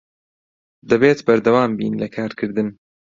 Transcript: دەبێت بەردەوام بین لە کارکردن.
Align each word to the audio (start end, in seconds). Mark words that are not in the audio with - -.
دەبێت 0.89 1.19
بەردەوام 1.27 1.71
بین 1.79 1.93
لە 2.01 2.07
کارکردن. 2.15 2.67